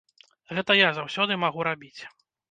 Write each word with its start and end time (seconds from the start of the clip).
Гэта 0.59 0.77
я 0.77 0.87
заўсёды 0.97 1.37
магу 1.43 1.67
рабіць. 1.69 2.01